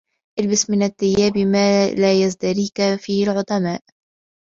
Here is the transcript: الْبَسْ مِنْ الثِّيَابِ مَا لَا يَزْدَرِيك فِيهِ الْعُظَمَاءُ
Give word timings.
الْبَسْ 0.39 0.69
مِنْ 0.69 0.83
الثِّيَابِ 0.83 1.37
مَا 1.37 1.91
لَا 1.91 2.21
يَزْدَرِيك 2.23 2.81
فِيهِ 3.01 3.23
الْعُظَمَاءُ 3.23 3.81